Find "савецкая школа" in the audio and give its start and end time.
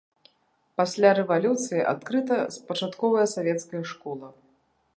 3.35-4.27